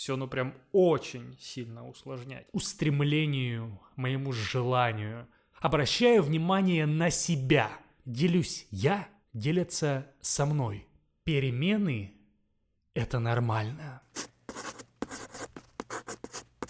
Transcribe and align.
все 0.00 0.16
ну 0.16 0.26
прям 0.26 0.54
очень 0.72 1.36
сильно 1.38 1.86
усложнять. 1.86 2.46
Устремлению, 2.52 3.78
моему 3.96 4.32
желанию. 4.32 5.28
Обращаю 5.60 6.22
внимание 6.22 6.86
на 6.86 7.10
себя. 7.10 7.70
Делюсь 8.06 8.66
я, 8.70 9.10
делятся 9.34 10.10
со 10.22 10.46
мной. 10.46 10.88
Перемены– 11.24 12.14
это 12.94 13.18
нормально. 13.18 14.00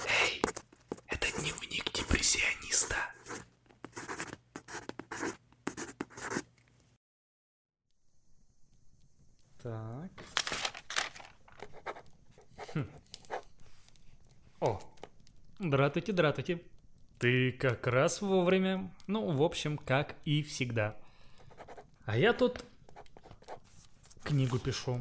Эй, 0.08 0.42
это 1.06 1.28
дневник 1.40 1.84
депрессиониста. 1.92 2.96
Так. 9.62 10.10
Хм. 12.74 12.86
О, 14.60 14.78
дратути, 15.58 16.10
дратути. 16.10 16.62
Ты 17.18 17.52
как 17.52 17.86
раз 17.86 18.20
вовремя. 18.20 18.94
Ну, 19.06 19.30
в 19.30 19.42
общем, 19.42 19.78
как 19.78 20.16
и 20.24 20.42
всегда. 20.42 20.96
А 22.04 22.16
я 22.16 22.32
тут 22.32 22.64
книгу 24.22 24.58
пишу. 24.58 25.00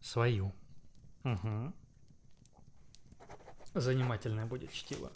Свою. 0.00 0.52
Угу. 1.24 1.72
Занимательное 3.74 4.46
будет 4.46 4.72
чтиво. 4.72 5.10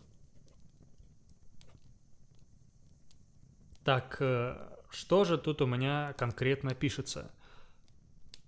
Так, 3.84 4.16
э, 4.20 4.56
что 4.90 5.24
же 5.24 5.38
тут 5.38 5.62
у 5.62 5.66
меня 5.66 6.12
конкретно 6.18 6.74
пишется? 6.74 7.30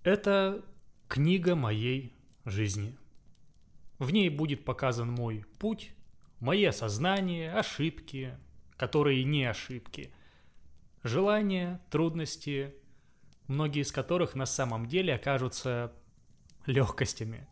Это 0.03 0.63
книга 1.07 1.55
моей 1.55 2.15
жизни. 2.45 2.97
В 4.01 4.09
ней 4.09 4.29
будет 4.29 4.65
показан 4.65 5.11
мой 5.11 5.45
путь, 5.59 5.93
мои 6.39 6.65
осознания, 6.65 7.53
ошибки, 7.53 8.35
которые 8.75 9.23
не 9.23 9.45
ошибки, 9.45 10.11
желания, 11.03 11.79
трудности, 11.91 12.73
многие 13.45 13.83
из 13.83 13.91
которых 13.91 14.33
на 14.33 14.47
самом 14.47 14.87
деле 14.87 15.13
окажутся 15.13 15.93
легкостями. 16.65 17.47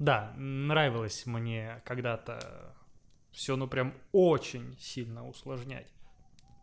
Да, 0.00 0.34
нравилось 0.36 1.26
мне 1.26 1.80
когда-то 1.84 2.74
все, 3.30 3.54
ну 3.54 3.68
прям 3.68 3.94
очень 4.10 4.76
сильно 4.80 5.28
усложнять. 5.28 5.92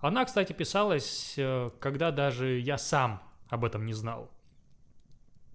Она, 0.01 0.25
кстати, 0.25 0.51
писалась, 0.51 1.35
э, 1.37 1.71
когда 1.79 2.11
даже 2.11 2.59
я 2.59 2.77
сам 2.77 3.23
об 3.47 3.63
этом 3.63 3.85
не 3.85 3.93
знал 3.93 4.29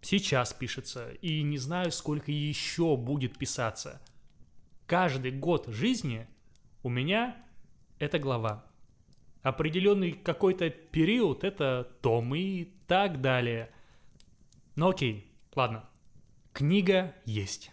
сейчас 0.01 0.53
пишется, 0.53 1.11
и 1.23 1.43
не 1.43 1.59
знаю, 1.59 1.93
сколько 1.93 2.31
еще 2.31 2.97
будет 2.97 3.39
писаться. 3.39 4.01
Каждый 4.87 5.33
год 5.33 5.67
жизни 5.67 6.27
у 6.83 6.89
меня 6.89 7.37
это 7.99 8.19
глава. 8.19 8.65
Определенный 9.43 10.13
какой-то 10.13 10.71
период 10.71 11.45
это 11.45 11.91
том 12.01 12.35
и 12.35 12.65
так 12.87 13.21
далее. 13.21 13.71
Ну 14.77 14.91
окей, 14.91 15.31
ладно. 15.55 15.89
Книга 16.53 17.15
есть. 17.25 17.71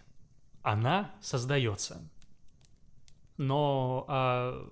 Она 0.62 1.14
создается. 1.20 2.08
Но 3.36 4.04
а... 4.08 4.68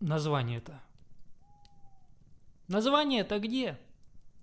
название-то? 0.00 0.80
Название-то 2.68 3.38
где? 3.38 3.78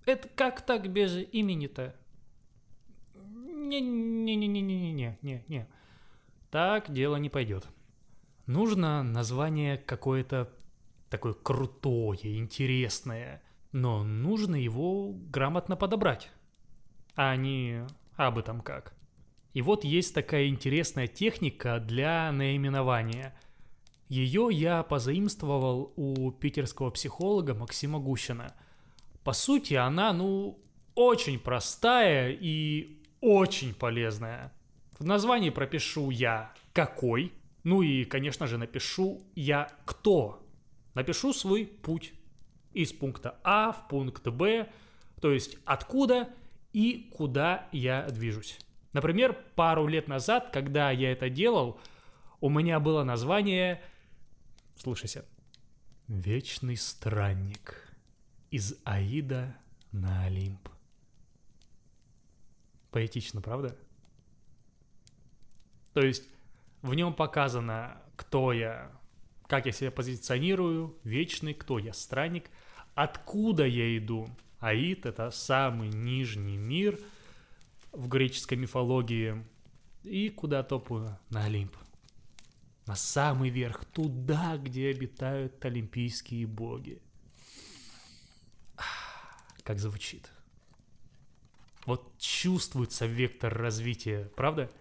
Это 0.05 0.29
как 0.35 0.61
так 0.61 0.87
без 0.89 1.15
имени-то? 1.31 1.95
Не-не-не-не-не-не-не-не. 3.15 5.67
Так 6.51 6.91
дело 6.91 7.15
не 7.15 7.29
пойдет. 7.29 7.67
Нужно 8.45 9.01
название 9.01 9.79
какое-то 9.79 10.53
такое 11.09 11.33
крутое, 11.33 12.37
интересное, 12.37 13.41
но 13.71 14.03
нужно 14.03 14.55
его 14.55 15.11
грамотно 15.11 15.75
подобрать, 15.75 16.29
а 17.15 17.35
не 17.35 17.87
абы 18.15 18.43
там 18.43 18.61
как. 18.61 18.93
И 19.53 19.63
вот 19.63 19.83
есть 19.83 20.13
такая 20.13 20.45
интересная 20.47 21.07
техника 21.07 21.79
для 21.79 22.31
наименования. 22.31 23.33
Ее 24.07 24.49
я 24.51 24.83
позаимствовал 24.83 25.91
у 25.95 26.31
питерского 26.31 26.91
психолога 26.91 27.55
Максима 27.55 27.97
Гущина– 27.97 28.53
по 29.25 29.33
сути, 29.33 29.73
она, 29.73 30.13
ну, 30.13 30.63
очень 30.93 31.39
простая 31.39 32.29
и 32.31 33.01
очень 33.21 33.73
полезная. 33.73 34.53
В 34.99 35.03
названии 35.03 35.49
пропишу 35.49 36.11
я 36.11 36.53
какой, 36.73 37.33
ну 37.63 37.81
и, 37.81 38.05
конечно 38.05 38.45
же, 38.45 38.59
напишу 38.59 39.23
я 39.33 39.67
кто. 39.83 40.47
Напишу 40.93 41.33
свой 41.33 41.65
путь 41.65 42.13
из 42.71 42.93
пункта 42.93 43.39
А 43.43 43.71
в 43.71 43.87
пункт 43.87 44.27
Б, 44.27 44.69
то 45.19 45.31
есть 45.31 45.57
откуда 45.65 46.29
и 46.71 47.09
куда 47.11 47.67
я 47.71 48.03
движусь. 48.03 48.59
Например, 48.93 49.35
пару 49.55 49.87
лет 49.87 50.07
назад, 50.07 50.51
когда 50.53 50.91
я 50.91 51.11
это 51.11 51.31
делал, 51.31 51.79
у 52.41 52.49
меня 52.49 52.79
было 52.79 53.03
название, 53.03 53.81
слушайся, 54.77 55.25
«Вечный 56.07 56.77
странник» 56.77 57.84
из 58.55 58.73
Аида 58.85 59.53
на 59.91 60.23
Олимп. 60.23 60.69
Поэтично, 62.89 63.41
правда? 63.41 63.75
То 65.91 65.99
есть 65.99 66.23
в 66.81 66.93
нем 66.93 67.13
показано, 67.13 68.01
кто 68.15 68.53
я, 68.53 68.93
как 69.47 69.65
я 69.65 69.73
себя 69.73 69.91
позиционирую, 69.91 70.97
вечный, 71.03 71.53
кто 71.53 71.79
я, 71.79 71.91
странник, 71.91 72.49
откуда 72.93 73.65
я 73.65 73.97
иду. 73.97 74.29
Аид— 74.59 75.05
это 75.07 75.31
самый 75.31 75.89
нижний 75.89 76.55
мир 76.55 76.97
в 77.91 78.07
греческой 78.07 78.57
мифологии, 78.57 79.45
и 80.03 80.29
куда 80.29 80.63
топаю? 80.63 81.19
На 81.29 81.43
Олимп. 81.43 81.75
На 82.85 82.95
самый 82.95 83.49
верх, 83.49 83.83
туда, 83.83 84.55
где 84.55 84.91
обитают 84.91 85.65
олимпийские 85.65 86.47
боги 86.47 87.01
как 89.65 89.79
звучит. 89.79 90.31
Вот 91.85 92.17
чувствуется 92.19 93.07
вектор 93.07 93.53
развития, 93.53 94.31
правда? 94.35 94.71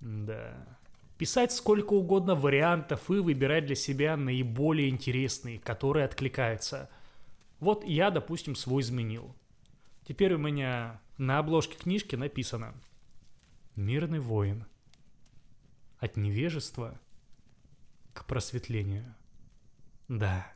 Да. 0.00 0.78
Писать 1.18 1.52
сколько 1.52 1.92
угодно 1.92 2.34
вариантов 2.34 3.10
и 3.10 3.14
выбирать 3.14 3.66
для 3.66 3.74
себя 3.74 4.16
наиболее 4.16 4.88
интересные, 4.88 5.58
которые 5.58 6.04
откликаются. 6.04 6.88
Вот 7.60 7.84
я, 7.84 8.10
допустим, 8.10 8.56
свой 8.56 8.82
изменил. 8.82 9.34
Теперь 10.06 10.34
у 10.34 10.38
меня 10.38 11.00
на 11.18 11.38
обложке 11.38 11.76
книжки 11.76 12.16
написано 12.16 12.74
«Мирный 13.76 14.20
воин. 14.20 14.66
От 15.98 16.16
невежества 16.16 16.98
к 18.12 18.24
просветлению». 18.24 19.14
Да 20.08 20.52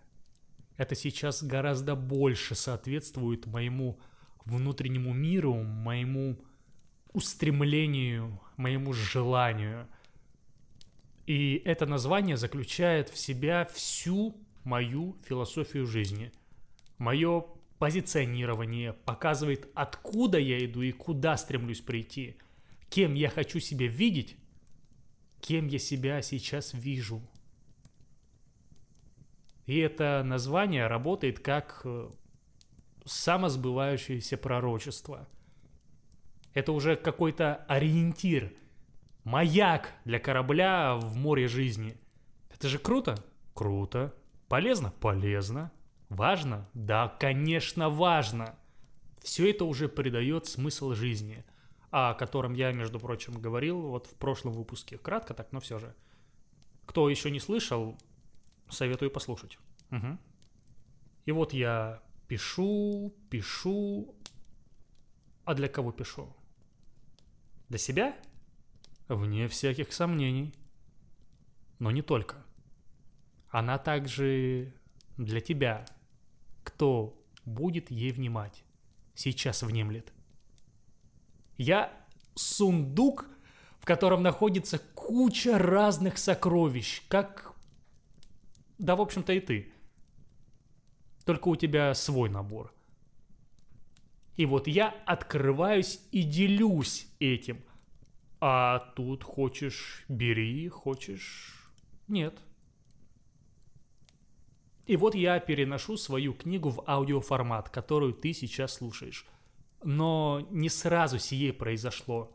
это 0.77 0.95
сейчас 0.95 1.43
гораздо 1.43 1.95
больше 1.95 2.55
соответствует 2.55 3.47
моему 3.47 3.99
внутреннему 4.45 5.13
миру, 5.13 5.55
моему 5.55 6.39
устремлению, 7.13 8.41
моему 8.57 8.93
желанию. 8.93 9.89
И 11.27 11.63
это 11.65 11.87
название 11.87 12.37
заключает 12.37 13.09
в 13.09 13.17
себя 13.17 13.69
всю 13.73 14.37
мою 14.65 15.17
философию 15.27 15.87
жизни. 15.87 16.31
Мое 16.99 17.45
позиционирование 17.79 18.93
показывает, 18.93 19.69
откуда 19.75 20.39
я 20.39 20.65
иду 20.65 20.83
и 20.83 20.93
куда 20.93 21.37
стремлюсь 21.37 21.81
прийти, 21.81 22.37
кем 22.89 23.15
я 23.15 23.29
хочу 23.29 23.61
себя 23.61 23.87
видеть, 23.87 24.37
кем 25.41 25.69
я 25.69 25.79
себя 25.79 26.23
сейчас 26.23 26.75
вижу– 26.75 27.23
и 29.67 29.79
это 29.79 30.23
название 30.25 30.87
работает 30.87 31.41
как 31.41 31.83
э, 31.85 32.09
самосбывающееся 33.05 34.37
пророчество. 34.37 35.29
Это 36.55 36.73
уже 36.73 36.97
какой-то 36.97 37.65
ориентир, 37.69 38.53
маяк 39.25 39.93
для 40.05 40.21
корабля 40.21 40.95
в 40.95 41.17
море 41.17 41.49
жизни. 41.49 41.97
Это 42.55 42.69
же 42.69 42.79
круто? 42.79 43.17
Круто. 43.55 44.15
Полезно? 44.49 44.93
Полезно. 45.01 45.73
Важно? 46.09 46.69
Да, 46.73 47.09
конечно, 47.09 47.91
важно. 47.91 48.55
Все 49.21 49.51
это 49.51 49.65
уже 49.65 49.89
придает 49.89 50.47
смысл 50.47 50.93
жизни, 50.93 51.45
о 51.91 52.15
котором 52.15 52.55
я, 52.55 52.71
между 52.71 53.01
прочим, 53.01 53.35
говорил 53.35 53.81
вот 53.81 54.07
в 54.07 54.15
прошлом 54.15 54.53
выпуске. 54.53 54.97
Кратко 54.97 55.35
так, 55.35 55.51
но 55.51 55.59
все 55.59 55.81
же. 55.81 55.95
Кто 56.85 57.11
еще 57.11 57.33
не 57.33 57.41
слышал, 57.41 57.99
Советую 58.69 59.11
послушать. 59.11 59.59
Угу. 59.91 60.19
И 61.27 61.33
вот 61.33 61.53
я 61.53 62.03
пишу, 62.29 63.15
пишу. 63.31 64.15
А 65.45 65.55
для 65.55 65.69
кого 65.69 65.93
пишу? 65.93 66.35
Для 67.69 67.79
себя? 67.79 68.17
Вне 69.09 69.47
всяких 69.49 69.93
сомнений. 69.93 70.55
Но 71.79 71.91
не 71.91 72.03
только. 72.03 72.37
Она 73.51 73.79
также 73.79 74.73
для 75.17 75.41
тебя, 75.41 75.87
кто 76.65 77.23
будет 77.45 77.91
ей 77.91 78.13
внимать. 78.13 78.65
Сейчас 79.15 79.63
внемлет. 79.63 80.13
Я 81.57 81.93
сундук, 82.35 83.29
в 83.81 83.85
котором 83.87 84.23
находится 84.23 84.79
куча 84.79 85.59
разных 85.59 86.19
сокровищ, 86.19 87.03
как... 87.09 87.46
Да, 88.79 88.97
в 88.97 89.01
общем-то, 89.01 89.33
и 89.33 89.41
ты. 89.41 89.73
Только 91.25 91.49
у 91.49 91.57
тебя 91.57 91.95
свой 91.95 92.29
набор. 92.29 92.73
И 94.37 94.45
вот 94.45 94.67
я 94.67 94.91
открываюсь 95.07 96.01
и 96.13 96.23
делюсь 96.23 97.09
этим. 97.19 97.65
А 98.41 98.81
тут 98.95 99.25
хочешь 99.25 100.05
бери, 100.09 100.69
хочешь 100.69 101.73
нет. 102.07 102.39
И 104.87 104.97
вот 104.97 105.15
я 105.15 105.41
переношу 105.41 105.97
свою 105.97 106.33
книгу 106.33 106.69
в 106.69 106.85
аудиоформат, 106.87 107.71
которую 107.71 108.13
ты 108.13 108.33
сейчас 108.33 108.75
слушаешь. 108.75 109.27
Но 109.83 110.47
не 110.51 110.69
сразу 110.69 111.19
сие 111.19 111.53
произошло. 111.53 112.33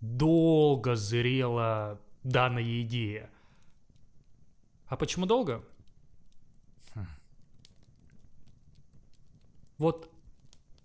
Долго 0.00 0.94
зрела 0.94 2.00
данная 2.22 2.82
идея. 2.82 3.30
А 4.86 4.96
почему 4.96 5.26
долго? 5.26 5.64
Вот 9.78 10.10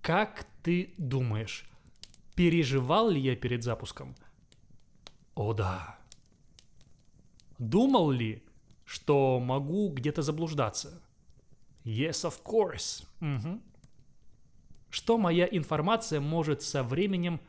как 0.02 0.46
ты 0.62 0.94
думаешь, 0.98 1.66
переживал 2.36 3.10
ли 3.10 3.20
я 3.20 3.36
перед 3.36 3.64
запуском? 3.64 4.16
О 5.36 5.54
да. 5.54 5.98
Думал 7.58 8.12
ли, 8.12 8.44
что 8.86 9.40
могу 9.40 9.90
где-то 9.90 10.22
заблуждаться? 10.22 11.02
Yes, 11.84 12.30
of 12.30 12.36
course. 12.44 13.04
Угу. 13.20 13.60
Что 14.90 15.18
моя 15.18 15.48
информация 15.50 16.20
может 16.20 16.62
со 16.62 16.84
временем 16.84 17.42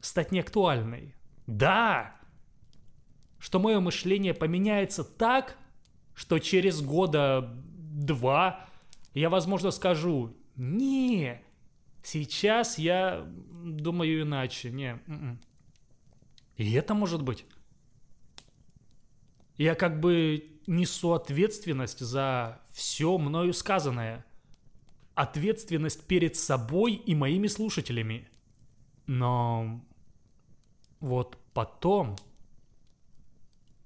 стать 0.00 0.30
неактуальной? 0.30 1.14
Да! 1.46 2.16
Что 3.38 3.58
мое 3.58 3.80
мышление 3.80 4.34
поменяется 4.34 5.02
так, 5.02 5.58
что 6.14 6.38
через 6.38 6.80
года 6.80 7.52
два 7.64 8.66
я, 9.14 9.30
возможно, 9.30 9.70
скажу, 9.70 10.36
не, 10.56 11.42
сейчас 12.02 12.78
я 12.78 13.26
думаю 13.64 14.22
иначе, 14.22 14.70
не. 14.70 15.00
М-м». 15.06 15.40
И 16.56 16.72
это 16.72 16.94
может 16.94 17.22
быть. 17.22 17.44
Я 19.56 19.74
как 19.74 20.00
бы 20.00 20.60
несу 20.66 21.12
ответственность 21.12 22.00
за 22.00 22.60
все 22.72 23.16
мною 23.18 23.52
сказанное. 23.52 24.24
Ответственность 25.14 26.06
перед 26.06 26.36
собой 26.36 26.94
и 26.94 27.14
моими 27.14 27.46
слушателями. 27.46 28.28
Но 29.06 29.80
вот 31.00 31.38
потом, 31.54 32.16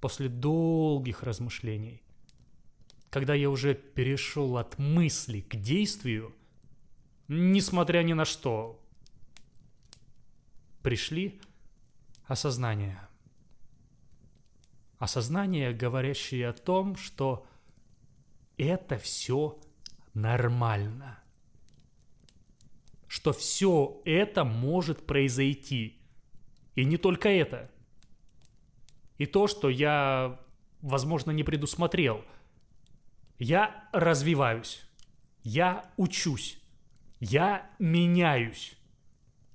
после 0.01 0.29
долгих 0.29 1.23
размышлений, 1.23 2.03
когда 3.11 3.35
я 3.35 3.51
уже 3.51 3.75
перешел 3.75 4.57
от 4.57 4.79
мысли 4.79 5.41
к 5.41 5.57
действию, 5.57 6.35
несмотря 7.31 8.03
ни 8.03 8.13
на 8.13 8.25
что, 8.27 8.79
пришли 10.83 11.41
осознания– 12.27 13.01
Осознание, 15.01 15.73
говорящее 15.73 16.51
о 16.51 16.53
том, 16.53 16.95
что 16.95 17.47
это 18.59 18.99
все 18.99 19.59
нормально. 20.13 21.19
Что 23.07 23.33
все 23.33 24.03
это 24.05 24.45
может 24.45 25.07
произойти. 25.07 25.99
И 26.75 26.85
не 26.85 26.99
только 26.99 27.31
это. 27.31 27.71
И 29.17 29.25
то, 29.25 29.47
что 29.47 29.71
я, 29.71 30.39
возможно, 30.83 31.31
не 31.31 31.45
предусмотрел. 31.45 32.23
Я 33.39 33.89
развиваюсь. 33.95 34.83
Я 35.45 35.91
учусь. 35.97 36.60
Я 37.21 37.71
меняюсь. 37.79 38.77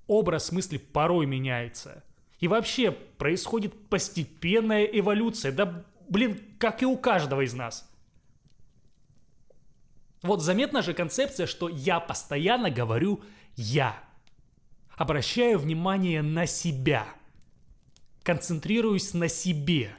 Образ 0.06 0.52
мысли 0.52 0.78
порой 0.78 1.26
меняется. 1.26 2.04
И 2.38 2.48
вообще 2.48 2.92
происходит 2.92 3.88
постепенная 3.88 4.84
эволюция. 4.84 5.50
Да, 5.52 5.84
блин, 6.08 6.40
как 6.58 6.82
и 6.82 6.86
у 6.86 6.96
каждого 6.96 7.44
из 7.44 7.54
нас. 7.54 7.90
Вот 10.22 10.42
заметна 10.42 10.82
же 10.82 10.94
концепция, 10.94 11.46
что 11.46 11.68
я 11.68 12.00
постоянно 12.00 12.70
говорю 12.70 13.22
«я». 13.56 14.02
Обращаю 14.96 15.58
внимание 15.58 16.22
на 16.22 16.46
себя. 16.46 17.06
Концентрируюсь 18.22 19.12
на 19.12 19.28
себе. 19.28 19.94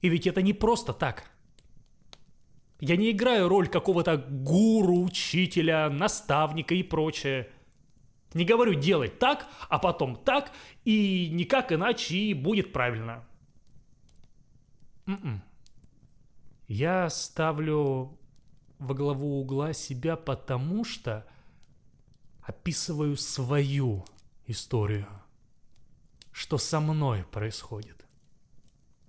И 0.00 0.08
ведь 0.08 0.26
это 0.26 0.42
не 0.42 0.52
просто 0.52 0.92
так. 0.92 1.24
Я 2.80 2.96
не 2.96 3.12
играю 3.12 3.48
роль 3.48 3.68
какого-то 3.68 4.16
гуру, 4.16 5.02
учителя, 5.04 5.88
наставника 5.90 6.74
и 6.74 6.82
прочее– 6.82 7.48
не 8.34 8.44
говорю 8.44 8.74
делать 8.74 9.20
так, 9.20 9.46
а 9.68 9.78
потом 9.78 10.16
так, 10.16 10.50
и 10.84 11.30
никак 11.32 11.72
иначе 11.72 12.16
и 12.16 12.34
будет 12.34 12.72
правильно. 12.72 13.24
Mm-mm. 15.06 15.22
М-м. 15.22 15.42
Я 16.66 17.08
ставлю 17.10 18.18
во 18.78 18.94
главу 18.94 19.40
угла 19.40 19.72
себя 19.72 20.16
потому, 20.16 20.84
что 20.84 21.24
описываю 22.42 23.16
свою 23.16 24.04
историю. 24.46 25.06
Что 26.32 26.58
со 26.58 26.80
мной 26.80 27.24
происходит. 27.30 28.04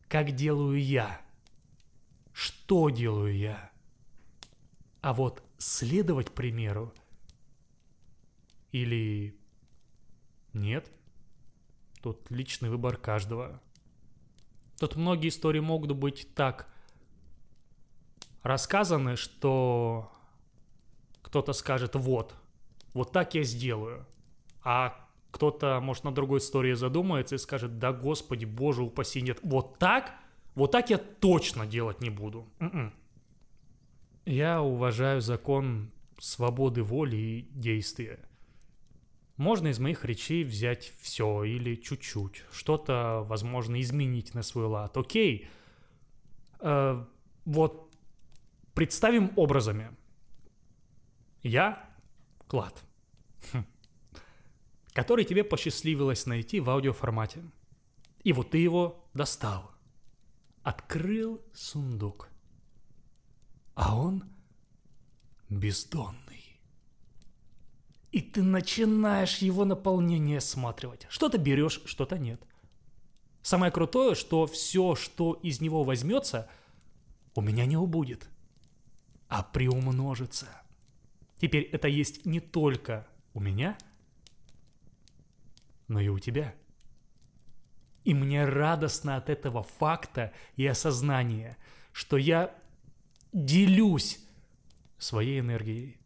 Как 0.07 0.33
делаю 0.33 0.79
я. 0.79 1.19
Что 2.35 2.89
делаю 2.89 3.35
я. 3.35 3.71
А 5.01 5.13
вот 5.13 5.41
следовать 5.57 6.31
примеру– 6.31 6.93
или 8.75 9.39
нет? 10.51 10.91
Тут 12.01 12.29
личный 12.29 12.69
выбор 12.69 12.97
каждого. 12.97 13.61
Тут 14.77 14.97
многие 14.97 15.29
истории 15.29 15.61
могут 15.61 15.93
быть 15.93 16.27
так 16.35 16.67
рассказаны, 18.43 19.15
что 19.15 20.11
кто-то 21.21 21.53
скажет 21.53 21.95
«вот, 21.95 22.35
вот 22.93 23.13
так 23.13 23.33
я 23.33 23.43
сделаю», 23.43 24.05
а 24.61 25.07
кто-то, 25.31 25.79
может, 25.79 26.03
на 26.03 26.13
другой 26.13 26.39
истории 26.39 26.73
задумается 26.73 27.35
и 27.35 27.37
скажет 27.37 27.79
«да, 27.79 27.93
господи, 27.93 28.43
боже 28.43 28.83
упаси, 28.83 29.21
нет, 29.21 29.39
вот 29.41 29.79
так, 29.79 30.11
вот 30.55 30.71
так 30.71 30.89
я 30.89 30.97
точно 30.97 31.65
делать 31.65 32.01
не 32.01 32.09
буду». 32.09 32.47
М-м. 32.59 32.93
Я 34.25 34.61
уважаю 34.61 35.21
закон 35.21 35.91
свободы 36.17 36.81
воли 36.81 37.15
и 37.15 37.41
действия– 37.51 38.19
можно 39.37 39.67
из 39.67 39.79
моих 39.79 40.05
речей 40.05 40.43
взять 40.43 40.93
все 41.01 41.43
или 41.43 41.75
чуть-чуть, 41.75 42.43
что-то, 42.51 43.25
возможно, 43.27 43.81
изменить 43.81 44.33
на 44.33 44.43
свой 44.43 44.65
лад. 44.65 44.95
Окей, 44.95 45.49
э, 46.61 47.05
вот 47.43 47.93
представим 48.73 49.33
образами. 49.35 49.91
Я 51.43 51.89
клад, 52.47 52.81
хм. 53.51 53.65
который 54.93 55.25
тебе 55.25 55.43
посчастливилось 55.43 56.25
найти 56.25 56.61
в 56.61 56.69
аудиоформате. 56.69 57.43
И 58.23 58.31
вот 58.31 58.51
ты 58.51 58.57
его 58.57 59.05
достал. 59.13 59.74
Открыл 60.65 61.41
сундук. 61.53 62.29
А 63.75 63.97
он 63.97 64.23
бездонный 65.49 66.35
и 68.15 68.21
ты 68.21 68.43
начинаешь 68.43 69.39
его 69.39 69.65
наполнение 69.65 70.37
осматривать. 70.37 71.05
Что-то 71.09 71.37
берешь, 71.37 71.81
что-то 71.83 72.17
нет. 72.17 72.41
Самое 73.41 73.73
крутое, 73.73 74.15
что 74.15 74.47
все, 74.47 74.95
что 74.95 75.33
из 75.33 75.59
него 75.59 75.83
возьмется, 75.83 76.49
у 77.35 77.41
меня 77.41 77.65
не 77.65 77.75
убудет, 77.75 78.29
а 79.27 79.43
приумножится. 79.43 80.47
Теперь 81.41 81.63
это 81.63 81.89
есть 81.89 82.25
не 82.25 82.39
только 82.39 83.05
у 83.33 83.41
меня, 83.41 83.77
но 85.89 85.99
и 85.99 86.07
у 86.07 86.17
тебя. 86.17 86.55
И 88.05 88.13
мне 88.13 88.45
радостно 88.45 89.17
от 89.17 89.29
этого 89.29 89.63
факта 89.63 90.31
и 90.55 90.65
осознания, 90.65 91.57
что 91.91 92.17
я 92.17 92.55
делюсь 93.33 94.19
своей 94.97 95.39
энергией. 95.39 95.97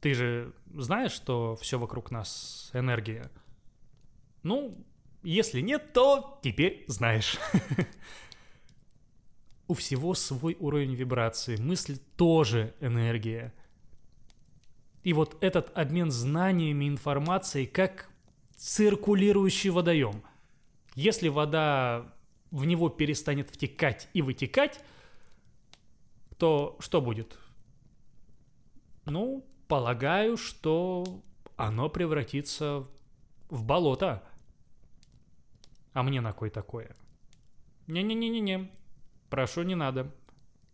Ты 0.00 0.14
же 0.14 0.54
знаешь, 0.74 1.12
что 1.12 1.56
все 1.56 1.78
вокруг 1.78 2.12
нас 2.12 2.70
энергия? 2.72 3.30
Ну, 4.44 4.76
Если 5.24 5.60
нет, 5.60 5.92
то 5.92 6.38
теперь 6.42 6.84
знаешь. 6.86 7.36
У 9.66 9.74
всего 9.74 10.14
свой 10.14 10.56
уровень 10.60 10.94
вибрации. 10.94 11.56
Мысль 11.56 11.98
тоже 12.16 12.74
энергия. 12.80 13.52
И 15.02 15.12
вот 15.12 15.36
этот 15.42 15.76
обмен 15.76 16.12
знаниями, 16.12 16.88
информацией, 16.88 17.66
как 17.66 18.08
циркулирующий 18.56 19.70
водоем. 19.70 20.22
Если 20.98 21.28
вода 21.28 22.12
в 22.50 22.64
него 22.64 22.88
перестанет 22.88 23.50
втекать 23.50 24.08
и 24.14 24.20
вытекать, 24.20 24.80
то 26.38 26.76
что 26.80 27.00
будет? 27.00 27.38
Ну, 29.04 29.46
полагаю, 29.68 30.36
что 30.36 31.22
оно 31.54 31.88
превратится 31.88 32.84
в 33.48 33.62
болото. 33.62 34.24
А 35.92 36.02
мне 36.02 36.20
на 36.20 36.32
кой 36.32 36.50
такое? 36.50 36.96
Не-не-не-не-не. 37.86 38.68
Прошу, 39.30 39.62
не 39.62 39.76
надо. 39.76 40.12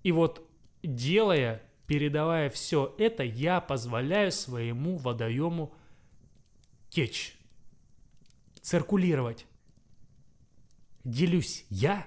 И 0.05 0.11
вот 0.11 0.49
делая, 0.83 1.61
передавая 1.87 2.49
все 2.49 2.95
это, 2.97 3.25
я 3.25 3.61
позволяю 3.61 4.33
своему 4.33 4.97
водоему 4.97 5.75
течь, 6.89 7.37
циркулировать. 8.63 9.47
Делюсь 11.05 11.67
я, 11.69 12.07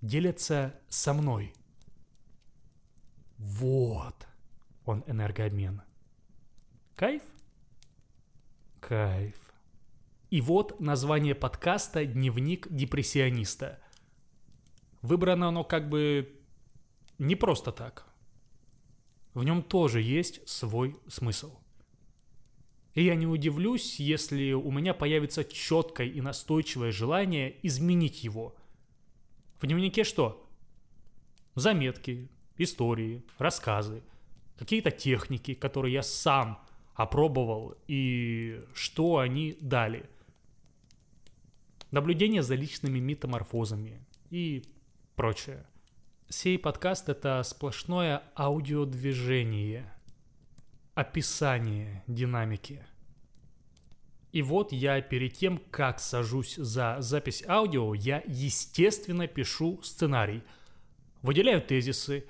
делятся 0.00 0.80
со 0.88 1.12
мной. 1.12 1.52
Вот 3.38 4.26
он 4.84 5.02
энергообмен. 5.08 5.82
Кайф? 6.94 7.22
Кайф. 8.80 9.34
И 10.30 10.40
вот 10.40 10.78
название 10.78 11.34
подкаста 11.34 12.04
«Дневник 12.04 12.68
депрессиониста». 12.70 13.80
Выбрано 15.02 15.48
оно 15.48 15.64
как 15.64 15.88
бы 15.88 16.40
не 17.18 17.34
просто 17.34 17.72
так. 17.72 18.06
В 19.34 19.42
нем 19.42 19.62
тоже 19.62 20.00
есть 20.02 20.48
свой 20.48 20.96
смысл. 21.08 21.56
И 22.94 23.04
я 23.04 23.14
не 23.14 23.26
удивлюсь, 23.26 24.00
если 24.00 24.52
у 24.52 24.70
меня 24.70 24.94
появится 24.94 25.44
четкое 25.44 26.08
и 26.08 26.20
настойчивое 26.20 26.90
желание 26.90 27.56
изменить 27.62 28.24
его. 28.24 28.56
В 29.60 29.66
дневнике 29.66 30.04
что? 30.04 30.48
Заметки, 31.54 32.28
истории, 32.56 33.22
рассказы, 33.38 34.02
какие-то 34.56 34.90
техники, 34.90 35.54
которые 35.54 35.94
я 35.94 36.02
сам 36.02 36.60
опробовал 36.94 37.76
и 37.86 38.64
что 38.74 39.18
они 39.18 39.56
дали. 39.60 40.08
Наблюдение 41.90 42.42
за 42.42 42.54
личными 42.54 42.98
метаморфозами 42.98 44.04
и 44.30 44.64
прочее. 45.14 45.64
Сей 46.28 46.58
подкаст— 46.58 47.08
это 47.10 47.42
сплошное 47.42 48.22
аудиодвижение, 48.36 49.90
описание 50.98 52.02
динамики. 52.08 52.84
И 54.32 54.42
вот 54.42 54.72
я 54.72 55.00
перед 55.00 55.34
тем, 55.34 55.62
как 55.70 56.00
сажусь 56.00 56.56
за 56.56 56.96
запись 56.98 57.44
аудио, 57.46 57.94
я 57.94 58.20
естественно 58.26 59.28
пишу 59.28 59.80
сценарий, 59.84 60.42
выделяю 61.22 61.62
тезисы, 61.62 62.26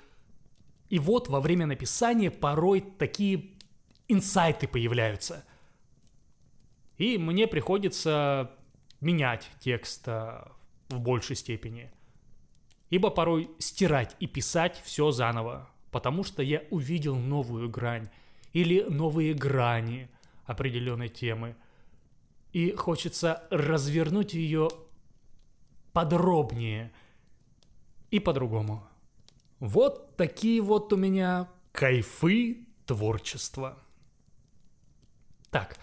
и 0.89 0.99
вот 0.99 1.29
во 1.29 1.41
время 1.41 1.65
написания 1.65 2.29
порой 2.29 2.81
такие 2.81 3.55
инсайты 4.07 4.67
появляются. 4.67 5.43
И 6.99 7.17
мне 7.17 7.47
приходится 7.47 8.51
менять 9.01 9.49
текст 9.59 10.05
в 10.05 10.53
большей 10.91 11.35
степени. 11.35 11.91
Ибо 12.91 13.09
порой 13.09 13.49
стирать 13.57 14.15
и 14.19 14.27
писать 14.27 14.79
все 14.85 15.09
заново, 15.09 15.67
потому 15.89 16.23
что 16.23 16.43
я 16.43 16.61
увидел 16.69 17.15
новую 17.15 17.67
грань 17.67 18.09
или 18.53 18.81
новые 18.83 19.33
грани 19.33 20.09
определенной 20.45 21.09
темы. 21.09 21.55
И 22.51 22.71
хочется 22.71 23.43
развернуть 23.51 24.33
ее 24.33 24.69
подробнее 25.93 26.91
и 28.09 28.19
по-другому. 28.19 28.87
Вот 29.59 30.15
такие 30.15 30.61
вот 30.61 30.91
у 30.93 30.97
меня 30.97 31.49
кайфы 31.71 32.65
творчества. 32.85 33.77
Так, 35.51 35.77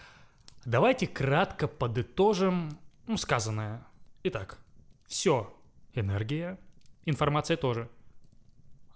давайте 0.64 1.06
кратко 1.06 1.68
подытожим 1.68 2.78
ну, 3.06 3.16
сказанное. 3.16 3.86
Итак, 4.24 4.58
все 5.06 5.54
энергия, 5.94 6.58
информация 7.04 7.56
тоже. 7.56 7.88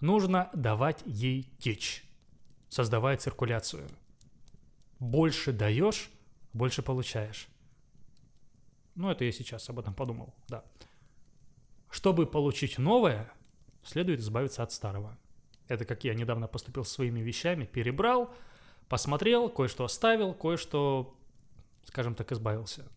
Нужно 0.01 0.49
давать 0.53 1.01
ей 1.05 1.43
течь, 1.59 2.03
создавая 2.71 3.17
циркуляцию. 3.17 3.87
Больше 4.97 5.51
даешь, 5.51 6.09
больше 6.53 6.81
получаешь. 6.81 7.47
Ну, 8.95 9.11
это 9.11 9.25
я 9.25 9.31
сейчас 9.31 9.69
об 9.69 9.79
этом 9.79 9.93
подумал, 9.93 10.33
да. 10.47 10.63
Чтобы 11.89 12.25
получить 12.25 12.77
новое, 12.77 13.31
следует 13.83 14.21
избавиться 14.21 14.63
от 14.63 14.71
старого. 14.71 15.17
Это 15.67 15.83
как 15.83 16.05
я 16.05 16.13
недавно 16.13 16.47
поступил 16.47 16.85
с 16.85 16.91
своими 16.91 17.19
вещами, 17.19 17.65
перебрал, 17.65 18.33
посмотрел, 18.87 19.49
кое-что 19.49 19.83
оставил, 19.83 20.33
кое-что, 20.33 21.13
скажем 21.83 22.15
так, 22.15 22.31
избавился. 22.31 22.87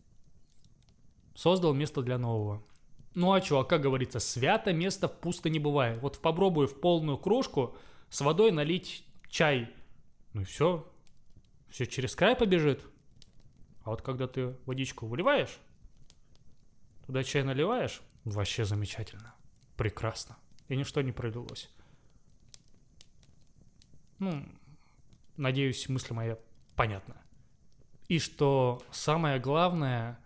Создал 1.35 1.75
место 1.75 2.03
для 2.03 2.19
нового. 2.19 2.63
Ну 3.17 3.33
а 3.33 3.43
что, 3.43 3.59
а 3.59 3.65
как 3.65 3.81
говорится, 3.81 4.21
свято 4.21 4.73
место 4.73 5.09
пусто 5.09 5.51
не 5.51 5.59
бывает. 5.59 5.99
Вот 6.01 6.21
попробую 6.21 6.69
в 6.69 6.81
полную 6.81 7.19
кружку 7.19 7.77
с 8.09 8.21
водой 8.21 8.53
налить 8.53 9.05
чай. 9.35 9.69
Ну 10.33 10.43
и 10.43 10.45
все. 10.45 10.89
Все 11.69 11.87
через 11.87 12.15
край 12.15 12.37
побежит. 12.37 12.87
А 13.83 13.91
вот 13.91 14.01
когда 14.01 14.29
ты 14.29 14.57
водичку 14.65 15.07
выливаешь, 15.07 15.59
туда 17.05 17.25
чай 17.25 17.43
наливаешь, 17.43 18.01
вообще 18.25 18.65
замечательно. 18.65 19.35
Прекрасно 19.77 20.37
и 20.69 20.77
ничто 20.77 21.03
не 21.03 21.11
пролилось. 21.11 21.69
Ну, 24.21 24.47
надеюсь, 25.37 25.89
мысль 25.89 26.15
моя 26.15 26.39
понятна. 26.77 27.17
И 28.07 28.21
что 28.21 28.83
самое 28.93 29.41
главное, 29.41 30.21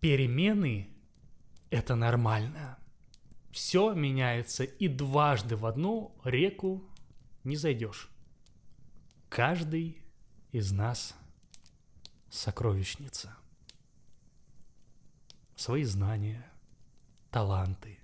перемены– 0.00 0.90
это 1.70 1.94
нормально. 1.94 2.76
Все 3.52 3.94
меняется, 3.94 4.64
и 4.64 4.88
дважды 4.88 5.54
в 5.54 5.64
одну 5.64 6.12
реку 6.24 6.82
не 7.46 7.56
зайдешь. 7.56 8.10
Каждый 9.28 10.02
из 10.50 10.72
нас 10.72 11.14
сокровищница. 12.28 13.36
Свои 15.54 15.84
знания, 15.84 16.44
таланты, 17.30 17.98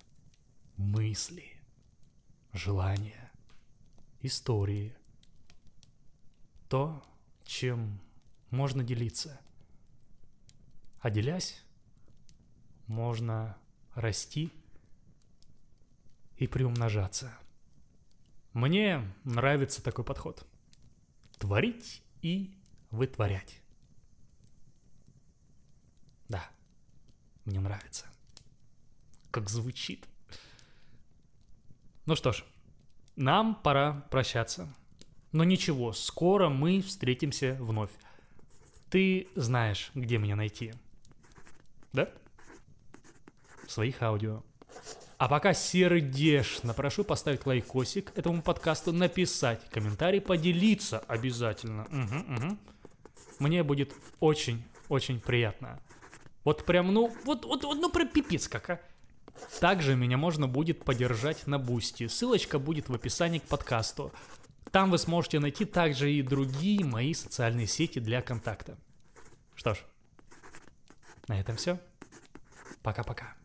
мысли, 0.77 1.61
желания, 2.53 3.31
истории. 4.21 4.95
То, 6.69 7.03
чем 7.43 7.99
можно 8.49 8.81
делиться. 8.81 9.39
А 11.01 11.09
делясь, 11.09 11.61
можно 12.87 13.57
расти 13.93 14.53
и 16.37 16.47
приумножаться. 16.47 17.37
Мне 18.53 19.11
нравится 19.23 19.83
такой 19.83 20.05
подход. 20.05 20.45
Творить 21.39 22.03
и 22.21 22.55
вытворять. 22.91 23.59
Да, 26.29 26.47
мне 27.45 27.59
нравится. 27.59 28.05
Как 29.31 29.49
звучит. 29.49 30.07
Ну 32.05 32.15
что 32.15 32.31
ж, 32.31 32.43
нам 33.15 33.55
пора 33.55 34.05
прощаться. 34.11 34.71
Но 35.31 35.43
ничего, 35.43 35.93
скоро 35.93 36.49
мы 36.49 36.81
встретимся 36.81 37.57
вновь. 37.59 37.91
Ты 38.91 39.27
знаешь, 39.35 39.89
где 39.95 40.19
меня 40.19 40.35
найти. 40.35 40.75
Да? 41.91 42.07
В 43.65 43.71
своих 43.71 43.99
аудио. 44.03 44.43
А 45.23 45.29
пока 45.29 45.53
сердечно 45.53 46.73
прошу 46.73 47.05
поставить 47.05 47.45
лайкосик 47.45 48.11
этому 48.17 48.41
подкасту, 48.41 48.91
написать 48.91 49.61
комментарий, 49.69 50.19
поделиться 50.19 50.99
обязательно. 50.99 51.83
Угу, 51.83 52.33
угу. 52.33 52.57
Мне 53.39 53.63
будет 53.63 53.93
очень-очень 54.19 55.21
приятно. 55.21 55.79
Вот 56.43 56.65
прям, 56.65 56.93
ну, 56.93 57.15
вот, 57.23 57.45
вот, 57.45 57.63
вот 57.63 57.77
ну, 57.79 57.89
прям 57.89 58.09
пипец 58.09 58.49
как, 58.49 58.69
а. 58.69 58.81
Также 59.61 59.95
меня 59.95 60.17
можно 60.17 60.49
будет 60.49 60.83
поддержать 60.83 61.47
на 61.47 61.57
Boosty. 61.57 62.07
Ссылочка 62.07 62.59
будет 62.59 62.89
в 62.89 62.93
описании 62.93 63.39
к 63.39 63.43
подкасту. 63.43 64.11
Там 64.71 64.91
вы 64.91 64.97
сможете 64.97 65.39
найти 65.39 65.63
также 65.63 66.11
и 66.11 66.21
другие 66.21 66.83
мои 66.83 67.13
социальные 67.13 67.67
сети 67.67 67.99
для 67.99 68.21
контакта. 68.21 68.77
Что 69.55 69.73
ж, 69.73 69.77
На 71.29 71.39
этом 71.39 71.55
все. 71.55 71.79
Пока-пока. 72.81 73.35